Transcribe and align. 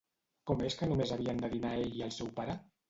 Com 0.51 0.63
és 0.69 0.77
que 0.79 0.89
només 0.93 1.13
havien 1.19 1.45
de 1.45 1.53
dinar 1.55 1.77
ell 1.85 1.97
i 2.01 2.05
el 2.09 2.19
seu 2.19 2.37
pare? 2.43 2.63